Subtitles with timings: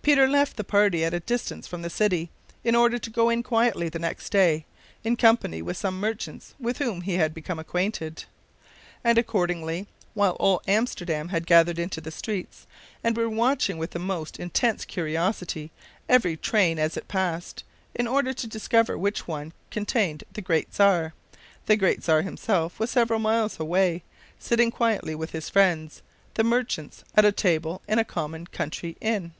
[0.00, 2.30] Peter left the party at a distance from the city,
[2.64, 4.64] in order to go in quietly the next day,
[5.04, 8.24] in company with some merchants with whom he had become acquainted.
[9.04, 12.66] And, accordingly, while all Amsterdam had gathered into the streets,
[13.04, 15.72] and were watching with the most intense curiosity
[16.08, 17.62] every train as it passed,
[17.94, 21.12] in order to discover which one contained the great Czar,
[21.66, 24.02] the great Czar himself was several miles away,
[24.38, 26.00] sitting quietly with his friends,
[26.32, 29.34] the merchants, at a table in a common country inn.